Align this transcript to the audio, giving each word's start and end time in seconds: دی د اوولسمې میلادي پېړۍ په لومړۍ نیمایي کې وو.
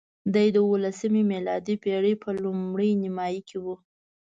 دی 0.33 0.47
د 0.53 0.57
اوولسمې 0.65 1.21
میلادي 1.33 1.75
پېړۍ 1.83 2.13
په 2.23 2.29
لومړۍ 2.43 2.91
نیمایي 3.03 3.41
کې 3.49 3.57
وو. 3.63 3.75